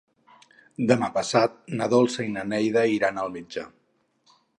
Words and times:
Demà 0.91 1.09
passat 1.17 1.59
na 1.81 1.87
Dolça 1.95 2.25
i 2.29 2.31
na 2.37 2.45
Neida 2.53 2.87
iran 2.95 3.21
al 3.25 3.31
metge. 3.37 3.67